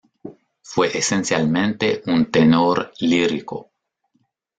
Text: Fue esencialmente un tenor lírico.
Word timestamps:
Fue 0.63 0.97
esencialmente 0.97 2.01
un 2.07 2.31
tenor 2.31 2.91
lírico. 3.01 3.69